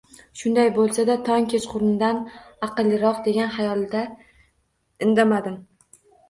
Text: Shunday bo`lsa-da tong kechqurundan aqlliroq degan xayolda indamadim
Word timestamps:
Shunday 0.39 0.69
bo`lsa-da 0.77 1.17
tong 1.27 1.45
kechqurundan 1.51 2.21
aqlliroq 2.69 3.19
degan 3.29 3.53
xayolda 3.59 4.03
indamadim 5.09 5.61